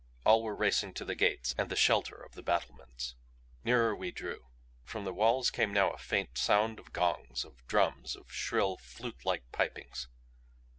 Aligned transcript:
All 0.25 0.41
were 0.41 0.55
racing 0.55 0.95
to 0.95 1.05
the 1.05 1.13
gates 1.13 1.53
and 1.59 1.69
the 1.69 1.75
shelter 1.75 2.15
of 2.15 2.33
the 2.33 2.41
battlements. 2.41 3.13
Nearer 3.63 3.95
we 3.95 4.09
drew. 4.09 4.47
From 4.83 5.03
the 5.03 5.13
walls 5.13 5.51
came 5.51 5.71
now 5.71 5.91
a 5.91 5.99
faint 5.99 6.39
sound 6.39 6.79
of 6.79 6.91
gongs, 6.91 7.45
of 7.45 7.63
drums, 7.67 8.15
of 8.15 8.31
shrill, 8.33 8.77
flutelike 8.77 9.43
pipings. 9.51 10.07